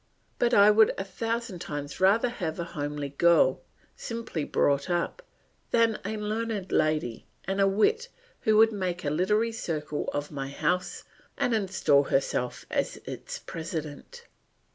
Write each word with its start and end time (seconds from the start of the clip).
But 0.39 0.51
I 0.55 0.71
would 0.71 0.95
a 0.97 1.03
thousand 1.03 1.59
times 1.59 1.99
rather 1.99 2.29
have 2.29 2.59
a 2.59 2.63
homely 2.63 3.09
girl, 3.09 3.61
simply 3.95 4.43
brought 4.43 4.89
up, 4.89 5.21
than 5.69 5.99
a 6.03 6.17
learned 6.17 6.71
lady 6.71 7.27
and 7.45 7.61
a 7.61 7.67
wit 7.67 8.09
who 8.39 8.57
would 8.57 8.71
make 8.71 9.05
a 9.05 9.11
literary 9.11 9.51
circle 9.51 10.09
of 10.11 10.31
my 10.31 10.49
house 10.49 11.03
and 11.37 11.53
install 11.53 12.05
herself 12.05 12.65
as 12.71 12.97
its 13.05 13.37
president. 13.37 14.23